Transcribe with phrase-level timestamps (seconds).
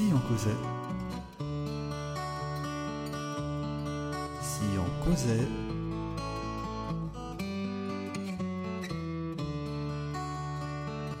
[0.00, 0.50] Si on causait.
[4.40, 5.46] Si on causait.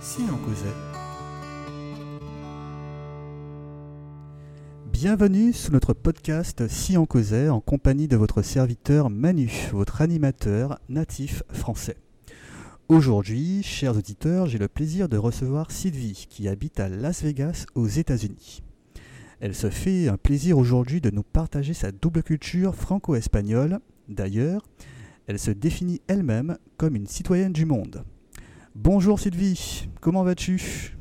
[0.00, 0.66] Si on causait.
[4.90, 10.78] Bienvenue sur notre podcast Si on causait en compagnie de votre serviteur Manu, votre animateur
[10.88, 11.98] natif français.
[12.88, 17.86] Aujourd'hui, chers auditeurs, j'ai le plaisir de recevoir Sylvie qui habite à Las Vegas aux
[17.86, 18.62] États-Unis.
[19.40, 23.80] Elle se fait un plaisir aujourd'hui de nous partager sa double culture franco-espagnole.
[24.08, 24.62] D'ailleurs,
[25.26, 28.04] elle se définit elle-même comme une citoyenne du monde.
[28.74, 30.96] Bonjour Sylvie, comment vas-tu?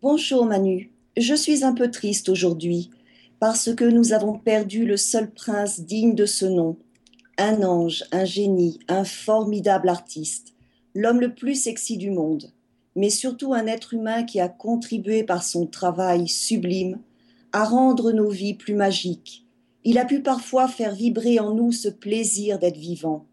[0.00, 2.90] Bonjour Manu, je suis un peu triste aujourd'hui
[3.40, 6.78] parce que nous avons perdu le seul prince digne de ce nom,
[7.36, 10.52] un ange, un génie, un formidable artiste
[10.94, 12.52] l'homme le plus sexy du monde,
[12.96, 16.98] mais surtout un être humain qui a contribué par son travail sublime
[17.52, 19.46] à rendre nos vies plus magiques.
[19.84, 23.26] Il a pu parfois faire vibrer en nous ce plaisir d'être vivant,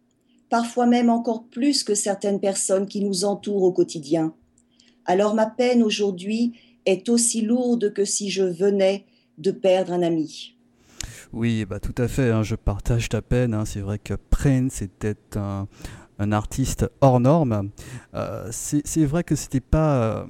[0.50, 4.34] parfois même encore plus que certaines personnes qui nous entourent au quotidien.
[5.06, 6.54] Alors ma peine aujourd'hui
[6.86, 9.06] est aussi lourde que si je venais
[9.38, 10.56] de perdre un ami.
[11.32, 13.54] Oui, bah tout à fait, hein, je partage ta peine.
[13.54, 13.66] Hein.
[13.66, 15.68] C'est vrai que Prince était un,
[16.32, 17.70] artiste hors norme.
[18.14, 20.26] Euh, c'est vrai que c'était pas euh,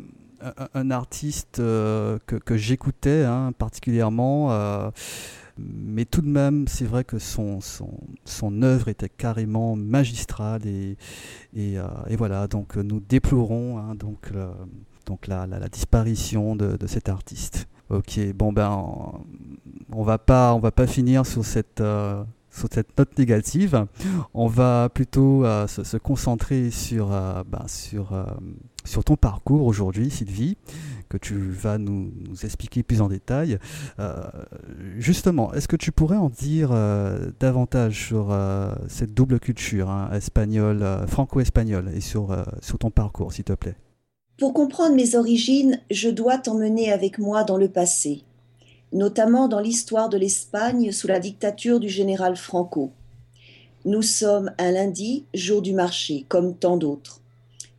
[0.74, 4.52] un, artiste euh, que, j'écoutais hein, particulièrement.
[5.58, 7.92] mais tout de même, c'est vrai que son, son,
[8.26, 10.98] son, œuvre était carrément magistrale et,
[11.56, 11.78] et,
[12.18, 14.32] voilà, donc nous déplorons hein, donc,
[15.06, 17.68] donc la, la, disparition de, de, cet artiste.
[17.90, 18.72] Ok, bon ben,
[19.92, 21.82] on va pas, on va pas finir sur cette
[22.52, 23.86] sur cette note négative,
[24.34, 28.26] on va plutôt euh, se, concentrer sur, euh, bah, sur, euh,
[28.90, 30.58] sur ton parcours aujourd'hui, Sylvie,
[31.10, 32.12] que tu vas nous,
[32.44, 33.58] expliquer plus en détail.
[34.98, 36.72] justement, est-ce que tu pourrais en dire
[37.40, 38.38] davantage sur
[38.88, 43.76] cette double culture hein, espagnole, franco-espagnole et sur, sur ton parcours, s'il te plaît?
[44.38, 48.24] Pour comprendre mes origines, je dois t'emmener avec moi dans le passé
[48.92, 52.92] notamment dans l'histoire de l'Espagne sous la dictature du général Franco.
[53.86, 57.22] Nous sommes un lundi, jour du marché, comme tant d'autres.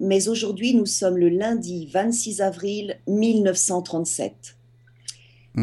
[0.01, 4.57] Mais aujourd'hui, nous sommes le lundi 26 avril 1937.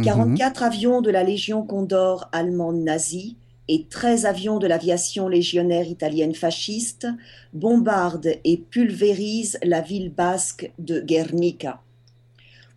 [0.04, 0.68] 44 mhm.
[0.68, 3.36] avions de la Légion Condor allemande nazie
[3.68, 7.08] et 13 avions de l'aviation légionnaire italienne fasciste
[7.54, 11.82] bombardent et pulvérisent la ville basque de Guernica.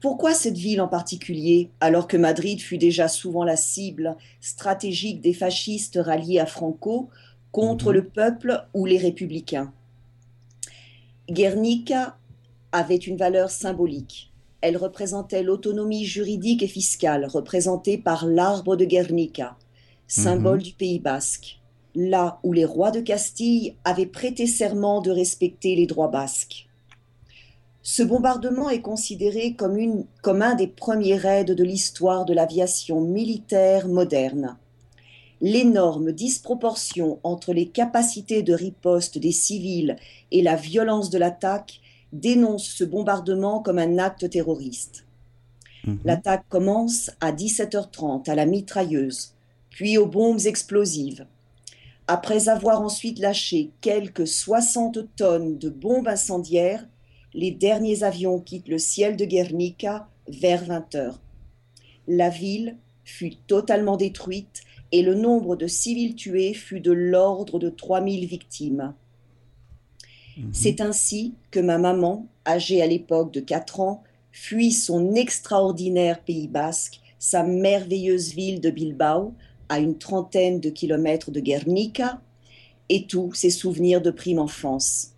[0.01, 5.35] Pourquoi cette ville en particulier, alors que Madrid fut déjà souvent la cible stratégique des
[5.35, 7.11] fascistes ralliés à Franco
[7.53, 7.93] contre mhm.
[7.93, 9.73] le peuple ou les républicains?
[11.29, 12.17] Guernica
[12.73, 14.33] avait une valeur symbolique.
[14.61, 19.57] Elle représentait l'autonomie juridique et fiscale représentée par l'arbre de Guernica,
[20.07, 20.63] symbole mhm.
[20.63, 21.61] du Pays basque,
[21.95, 26.69] là où les rois de Castille avaient prêté serment de respecter les droits basques.
[27.83, 33.01] Ce bombardement est considéré comme, une, comme un des premiers raids de l'histoire de l'aviation
[33.01, 34.59] militaire moderne.
[35.41, 39.97] L'énorme disproportion entre les capacités de riposte des civils
[40.31, 41.81] et la violence de l'attaque
[42.13, 45.07] dénonce ce bombardement comme un acte terroriste.
[45.87, 46.01] Mhm.
[46.05, 49.35] L'attaque commence à 17h30 à la mitrailleuse,
[49.71, 51.27] puis aux bombes explosives.
[52.07, 56.87] Après avoir ensuite lâché quelques 60 tonnes de bombes incendiaires,
[57.33, 61.21] les derniers avions quittent le ciel de Guernica vers 20 heures.
[62.09, 64.63] La ville fut totalement détruite
[64.93, 68.95] et le nombre de civils tués fut de l'ordre de 3000 victimes.
[70.37, 70.51] Mhm.
[70.53, 74.03] C'est ainsi que ma maman, âgée à l'époque de 4 ans,
[74.33, 79.35] fuit son extraordinaire Pays basque, sa merveilleuse ville de Bilbao,
[79.69, 82.21] à une trentaine de kilomètres de Guernica,
[82.89, 85.13] et tous ses souvenirs de prime enfance.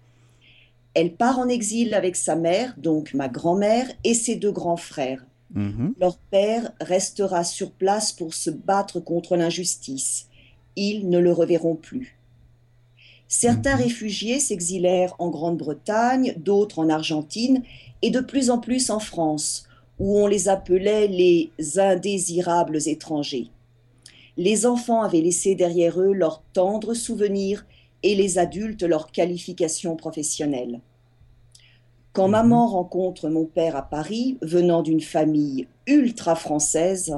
[0.95, 5.25] Elle part en exil avec sa mère, donc ma grand-mère, et ses deux grands frères.
[5.55, 5.95] Mhm.
[6.01, 10.29] Leur père restera sur place pour se battre contre l'injustice.
[10.77, 12.17] Ils ne le reverront plus.
[13.29, 13.83] Certains mhm.
[13.83, 17.63] réfugiés s'exilèrent en Grande-Bretagne, d'autres en Argentine
[18.03, 19.67] et de plus en plus en France,
[19.99, 23.49] où on les appelait les indésirables étrangers.
[24.37, 27.67] Les enfants avaient laissé derrière eux leurs tendres souvenirs
[28.03, 30.81] et les adultes leurs qualifications professionnelles.
[32.13, 32.33] Quand mhm.
[32.33, 37.17] maman rencontre mon père à Paris, venant d'une famille ultra française,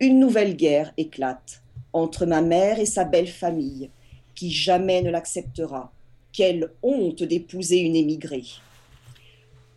[0.00, 1.62] une nouvelle guerre éclate
[1.92, 3.90] entre ma mère et sa belle famille,
[4.34, 5.92] qui jamais ne l'acceptera.
[6.32, 8.46] Quelle honte d'épouser une émigrée.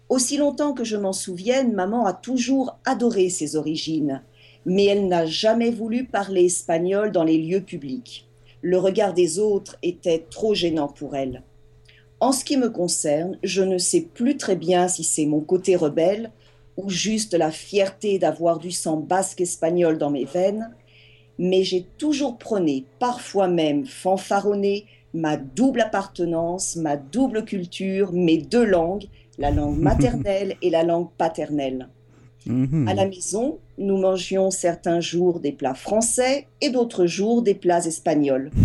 [0.08, 4.24] Aussi longtemps que je m'en souvienne, maman a toujours adoré ses origines,
[4.66, 8.28] mais elle n'a jamais voulu parler espagnol dans les lieux publics.
[8.62, 11.44] Le regard des autres était trop gênant pour elle.
[12.26, 15.76] En ce qui me concerne, je ne sais plus très bien si c'est mon côté
[15.76, 16.32] rebelle
[16.76, 20.74] ou juste la fierté d'avoir du sang basque espagnol dans mes veines,
[21.38, 28.66] mais j'ai toujours prôné, parfois même fanfaronné, ma double appartenance, ma double culture, mes deux
[28.66, 29.06] langues,
[29.38, 31.90] la langue maternelle et la langue paternelle.
[32.48, 32.88] Mhm.
[32.88, 37.86] À la maison, nous mangions certains jours des plats français et d'autres jours des plats
[37.86, 38.50] espagnols.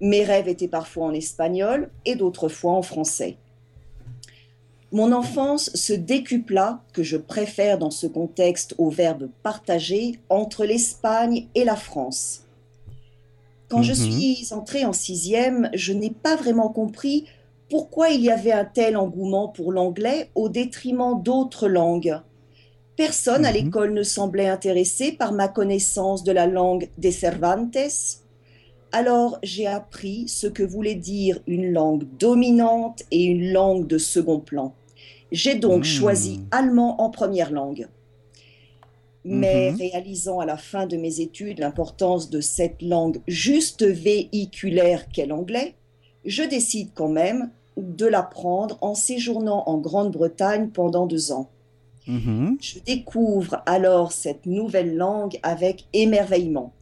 [0.00, 3.36] Mes rêves étaient parfois en espagnol et d'autres fois en français.
[4.92, 11.48] Mon enfance se décupla, que je préfère dans ce contexte au verbe partager, entre l'Espagne
[11.54, 12.42] et la France.
[13.68, 14.10] Quand je Mhm.
[14.10, 17.26] suis entrée en sixième, je n'ai pas vraiment compris
[17.68, 22.20] pourquoi il y avait un tel engouement pour l'anglais au détriment d'autres langues.
[22.96, 23.56] Personne à Mhm.
[23.56, 27.76] l'école ne semblait intéressé par ma connaissance de la langue des Cervantes.
[28.98, 34.40] Alors j'ai appris ce que voulait dire une langue dominante et une langue de second
[34.40, 34.72] plan.
[35.30, 35.84] J'ai donc Hmm.
[35.84, 37.88] choisi allemand en première langue.
[39.22, 39.76] Mais Mhm.
[39.76, 45.74] réalisant à la fin de mes études l'importance de cette langue juste véhiculaire qu'est l'anglais,
[46.24, 51.50] je décide quand même de l'apprendre en séjournant en Grande-Bretagne pendant deux ans.
[52.06, 52.56] Mhm.
[52.62, 56.72] Je découvre alors cette nouvelle langue avec émerveillement.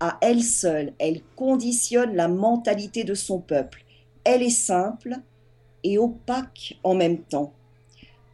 [0.00, 3.84] À elle seule, elle conditionne la mentalité de son peuple.
[4.24, 5.16] Elle est simple
[5.82, 7.52] et opaque en même temps.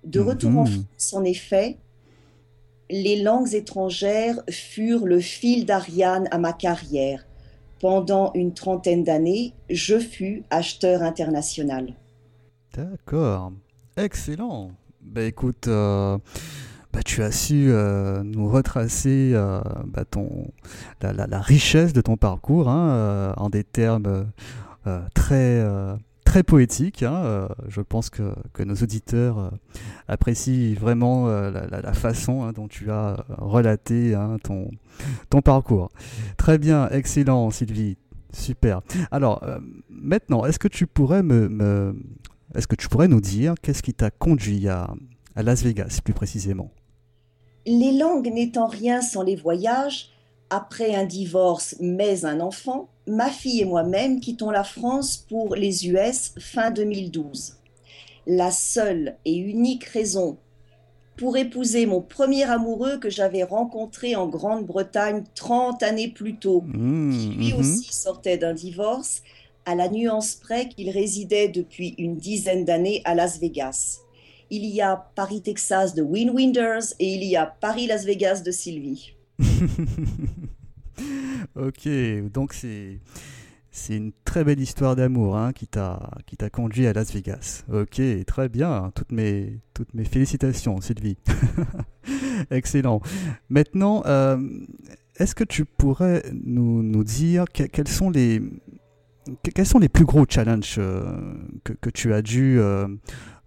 [0.05, 0.67] De retour en Mhm.
[0.67, 1.79] France, en effet,
[2.91, 7.27] les langues étrangères furent le fil d'Ariane à ma carrière.
[7.81, 11.95] Pendant une trentaine d'années, je fus acheteur international.
[12.75, 13.53] D'accord.
[13.97, 14.73] Excellent.
[15.01, 16.19] Bah écoute, euh,
[16.93, 20.49] bah, tu as su euh, nous retracer euh, bah, ton,
[21.01, 24.27] la, richesse de ton parcours hein, euh, en des termes
[25.15, 25.65] très,
[26.25, 27.03] très poétiques.
[27.03, 27.49] hein.
[27.69, 29.53] Je pense que, que nos auditeurs
[30.09, 34.71] apprécient vraiment la, façon hein, dont tu as relaté ton,
[35.29, 35.91] ton parcours.
[36.37, 37.99] Très bien, excellent Sylvie.
[38.33, 38.81] Super.
[39.11, 39.45] Alors,
[39.91, 41.95] maintenant, est-ce que tu pourrais me, me-
[42.55, 44.93] est-ce que tu pourrais nous dire qu'est-ce qui t'a conduit à,
[45.37, 46.73] à Las Vegas, plus précisément?
[47.67, 50.11] Les langues n'étant rien sans les voyages,
[50.49, 55.89] après un divorce mais un enfant, ma fille et moi-même quittons la France pour les
[55.89, 57.57] US fin 2012.
[58.27, 60.37] La seule et unique raison
[61.17, 67.13] pour épouser mon premier amoureux que j'avais rencontré en Grande-Bretagne 30 années plus tôt, Mmh,
[67.13, 67.61] qui lui mhm.
[67.61, 69.23] aussi sortait d'un divorce,
[69.67, 74.01] à la nuance près qu'il résidait depuis une dizaine d'années à Las Vegas.
[74.51, 79.15] Il y a Paris-Texas de Win Winders et il y a Paris-Las Vegas de Sylvie.
[81.57, 81.89] ok,
[82.33, 82.99] donc c'est
[83.73, 86.01] c'est une très belle histoire d'amour hein, qui t'a
[86.53, 87.63] conduit à Las Vegas.
[87.73, 88.91] Ok, très bien.
[88.97, 91.17] Toutes mes toutes mes félicitations, Sylvie.
[92.51, 93.01] Excellent.
[93.49, 94.39] Maintenant, euh,
[95.17, 98.43] est-ce que tu pourrais nous, nous dire que- quels sont les
[99.45, 102.89] que- quels sont les plus gros challenges euh, que, que tu as dû euh,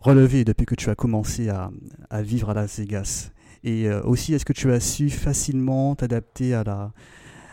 [0.03, 1.71] relever depuis que tu as commencé à,
[2.09, 3.31] à vivre à Las Vegas
[3.63, 6.91] Et euh, aussi, est-ce que tu as su facilement t'adapter à la,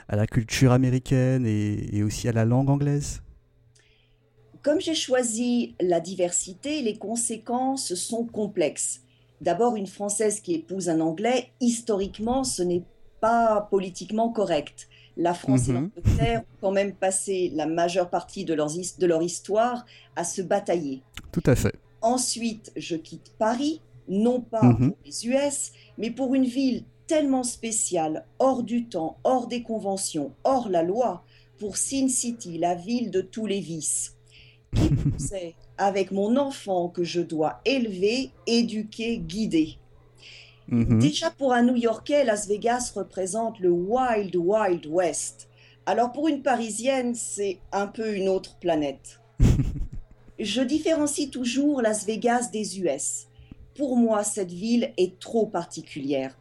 [0.09, 3.23] à la culture américaine et, et aussi à la langue anglaise?
[4.63, 9.01] Comme j'ai choisi la diversité, les conséquences sont complexes.
[9.41, 12.85] D'abord, une Française qui épouse un Anglais, historiquement, ce n'est
[13.21, 14.89] pas politiquement correct.
[15.17, 15.91] La France et Mhm.
[15.97, 19.87] l'Angleterre ont quand même passé la majeure partie de, leurs his- de leur histoire
[20.17, 21.05] à se batailler.
[21.33, 21.75] Tout à fait.
[22.03, 24.89] Ensuite, je quitte Paris, non pas Mhm.
[24.91, 30.33] pour les US, mais pour une ville tellement spéciale, hors du temps, hors des conventions,
[30.45, 31.25] hors la loi,
[31.59, 34.17] pour Sin City, la ville de tous les vices.
[34.75, 34.89] Qui
[35.35, 39.77] est, avec mon enfant que je dois élever, éduquer, guider.
[40.69, 41.01] Mhm.
[41.01, 45.49] Déjà pour un New-Yorkais, Las Vegas représente le Wild Wild West.
[45.87, 49.21] Alors pour une Parisienne, c'est un peu une autre planète.
[50.41, 53.27] Je différencie toujours Las Vegas des US.
[53.75, 56.35] Pour moi, cette ville est trop particulière.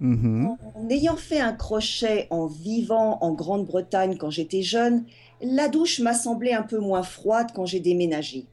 [0.00, 0.56] Mhm.
[0.74, 5.04] En ayant fait un crochet en vivant en Grande-Bretagne quand j'étais jeune,
[5.40, 8.46] la douche m'a semblé un peu moins froide quand j'ai déménagé.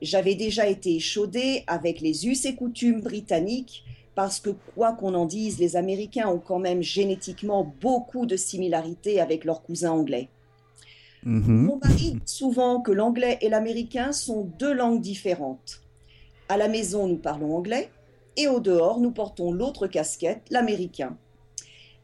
[0.00, 3.82] J'avais déjà été échaudée avec les us et coutumes britanniques
[4.14, 9.20] parce que quoi qu'on en dise, les Américains ont quand même génétiquement beaucoup de similarités
[9.20, 10.28] avec leurs cousins anglais.
[11.24, 15.82] Mon mari dit souvent que l'anglais et l'américain sont deux langues différentes.
[16.48, 17.90] À la maison, nous parlons anglais
[18.36, 21.16] et au dehors, nous portons l'autre casquette, l'américain.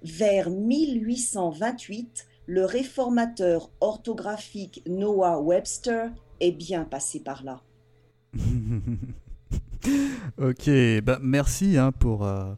[0.03, 6.11] Vers 1828, le réformateur orthographique Noah Webster
[6.41, 7.61] est bien passé par là.
[10.39, 10.71] ok,
[11.03, 12.55] bah merci hein, pour, euh,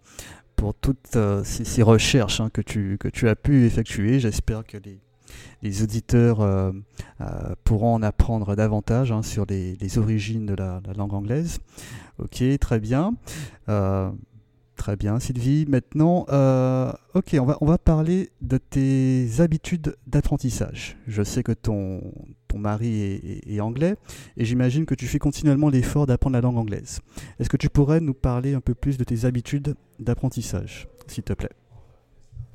[0.54, 4.20] pour toutes euh, ces, recherches hein, que, tu, que tu as pu effectuer.
[4.20, 5.00] J'espère que les,
[5.62, 6.72] les auditeurs euh,
[7.64, 11.58] pourront en apprendre davantage hein, sur les, origines de la, la, langue anglaise.
[12.18, 13.14] Ok, très bien.
[14.82, 15.64] Très bien, Sylvie.
[15.68, 20.96] Maintenant, euh, ok, on va, on va parler de tes habitudes d'apprentissage.
[21.06, 22.00] Je sais que ton,
[22.48, 23.00] ton mari
[23.46, 23.94] est, anglais
[24.36, 27.00] et j'imagine que tu fais continuellement l'effort d'apprendre la langue anglaise.
[27.38, 31.32] Est-ce que tu pourrais nous parler un peu plus de tes habitudes d'apprentissage, s'il te
[31.32, 31.61] plaît?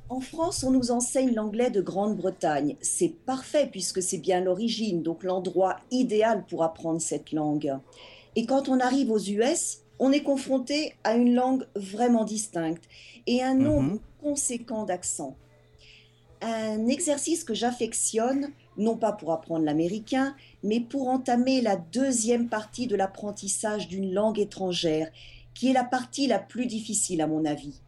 [0.10, 2.76] En France, on nous enseigne l'anglais de Grande-Bretagne.
[2.82, 7.78] C'est parfait puisque c'est bien l'origine, donc l'endroit idéal pour apprendre cette langue.
[8.36, 12.84] Et quand on arrive aux US, on est confronté à une langue vraiment distincte
[13.26, 14.00] et un nombre mhm.
[14.22, 15.36] conséquent d'accents.
[16.42, 22.88] Un exercice que j'affectionne, non pas pour apprendre l'américain, mais pour entamer la deuxième partie
[22.88, 25.10] de l'apprentissage d'une langue étrangère,
[25.56, 27.82] qui est la partie la plus difficile à mon avis.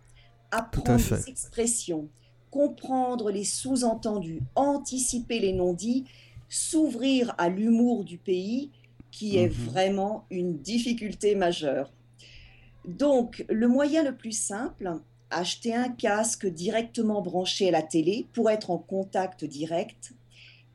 [0.52, 2.10] Apprendre les expressions,
[2.50, 6.06] comprendre les sous-entendus, anticiper les non-dits,
[6.50, 8.72] s'ouvrir à l'humour du pays,
[9.12, 9.66] qui est mhm.
[9.66, 11.92] vraiment une difficulté majeure.
[12.88, 18.50] Donc, le moyen le plus simple, acheter un casque directement branché à la télé pour
[18.50, 20.14] être en contact direct.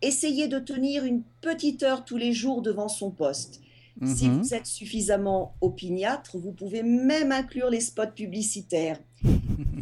[0.02, 3.60] Essayez de tenir une petite heure tous les jours devant son poste.
[4.04, 4.42] Si mhm.
[4.42, 8.98] vous êtes suffisamment opiniâtre, vous pouvez même inclure les spots publicitaires.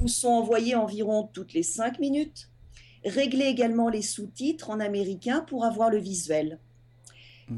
[0.03, 2.51] Vous sont envoyés environ toutes les cinq minutes.
[3.05, 6.59] Réglez également les sous-titres en américain pour avoir le visuel.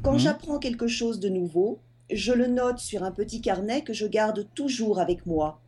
[0.03, 0.19] Quand mhm.
[0.19, 1.79] j'apprends quelque chose de nouveau,
[2.11, 5.59] je le note sur un petit carnet que je garde toujours avec moi.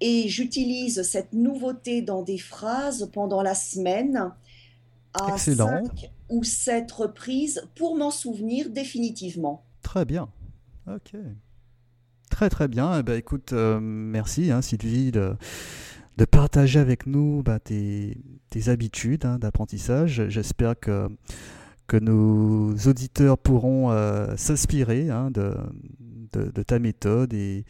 [0.00, 4.30] Et j'utilise cette nouveauté dans des phrases pendant la semaine
[5.14, 9.64] à cinq ou sept reprises pour m'en souvenir définitivement.
[9.82, 10.28] Très bien.
[10.86, 11.16] Ok.
[12.40, 12.98] Très très bien.
[12.98, 15.36] Eh ben, écoute, euh, merci hein, Sylvie de,
[16.30, 18.16] partager avec nous bah, tes,
[18.48, 20.26] tes, habitudes hein, d'apprentissage.
[20.28, 21.10] J'espère que
[21.86, 27.66] que nos auditeurs pourront euh, s'inspirer hein, de, ta méthode et,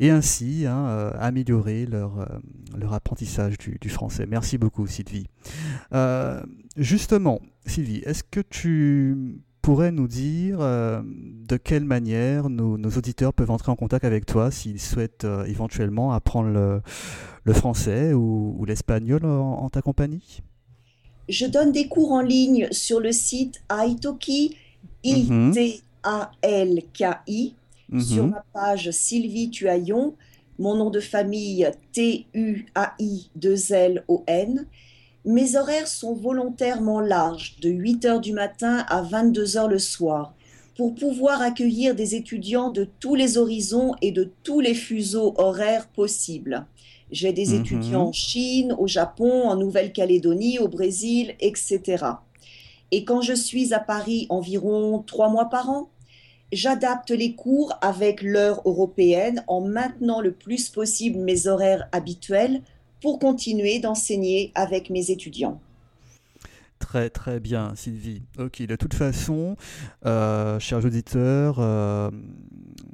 [0.00, 2.40] ainsi euh, améliorer leur,
[2.76, 4.26] leur apprentissage du, du, français.
[4.26, 5.28] Merci beaucoup Sylvie.
[6.76, 13.50] justement, Sylvie, est-ce que tu pourrais nous dire de quelle manière nos, nos, auditeurs peuvent
[13.50, 16.80] entrer en contact avec toi s'ils souhaitent éventuellement apprendre le,
[17.44, 20.40] le français ou, ou l'espagnol en ta compagnie?
[21.28, 24.56] Je donne des cours en ligne sur le site Italki,
[25.04, 25.84] I-T-A-L-K-I,
[27.90, 28.00] mhm.
[28.00, 30.14] sur ma page Sylvie Tuaillon,
[30.58, 32.56] mon nom de famille T-U-A-I-2-L-O-N.
[35.28, 40.32] Mes horaires sont volontairement larges, de 8 h du matin à 22 h le soir,
[40.74, 45.86] pour pouvoir accueillir des étudiants de tous les horizons et de tous les fuseaux horaires
[45.88, 46.64] possibles.
[47.10, 47.60] J'ai des mhm.
[47.60, 52.06] étudiants en Chine, au Japon, en Nouvelle-Calédonie, au Brésil, etc.
[52.90, 55.90] Et quand je suis à Paris environ trois mois par an,
[56.52, 62.62] j'adapte les cours avec l'heure européenne en maintenant le plus possible mes horaires habituels
[63.00, 65.60] pour continuer d'enseigner avec mes étudiants.
[66.78, 68.22] Très très bien Sylvie.
[68.38, 69.56] Ok, de toute façon,
[70.06, 72.10] euh, chers auditeurs, euh,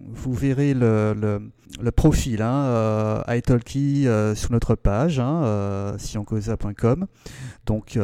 [0.09, 1.51] vous verrez le,
[1.95, 7.07] profil hein, euh, euh, sur notre page, hein, sioncosa.com.
[7.67, 7.99] Donc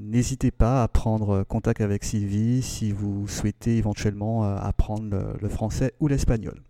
[0.00, 6.08] n'hésitez pas à prendre contact avec Sylvie si vous souhaitez éventuellement apprendre le, français ou
[6.08, 6.62] l'espagnol.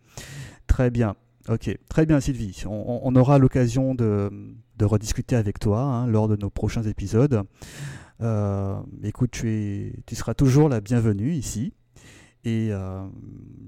[0.66, 1.14] Très bien.
[1.48, 2.64] Ok, très bien Sylvie.
[2.66, 4.30] On, aura l'occasion de,
[4.78, 7.42] de, rediscuter avec toi hein, lors de nos prochains épisodes.
[8.22, 11.74] Euh, écoute, tu, es, tu seras toujours la bienvenue ici.
[12.46, 13.02] Et euh,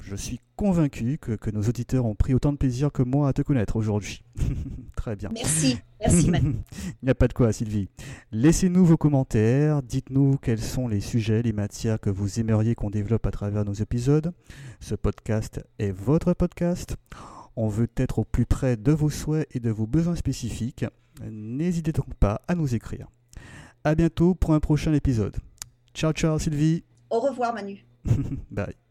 [0.02, 3.32] je suis convaincu que, que, nos auditeurs ont pris autant de plaisir que moi à
[3.32, 4.22] te connaître aujourd'hui.
[4.96, 5.30] Très bien.
[5.32, 6.62] Merci, merci Il
[7.02, 7.88] n'y a pas de quoi, Sylvie.
[8.32, 13.26] Laissez-nous vos commentaires, dites-nous quels sont les sujets, les matières que vous aimeriez qu'on développe
[13.26, 14.32] à travers nos épisodes.
[14.80, 16.96] Ce podcast est votre podcast.
[17.56, 20.84] On veut être au plus près de vos souhaits et de vos besoins spécifiques.
[21.24, 23.08] N'hésitez donc pas à nous écrire.
[23.84, 25.36] À bientôt pour un prochain épisode.
[25.94, 26.84] Ciao, ciao Sylvie.
[27.08, 27.84] Au revoir Manu.
[28.50, 28.85] Bye.